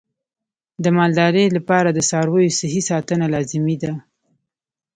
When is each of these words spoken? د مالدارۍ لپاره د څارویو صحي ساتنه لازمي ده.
د 0.83 0.85
مالدارۍ 0.97 1.45
لپاره 1.57 1.89
د 1.91 1.99
څارویو 2.09 2.55
صحي 2.59 2.81
ساتنه 2.89 3.25
لازمي 3.33 3.75
ده. 3.83 3.93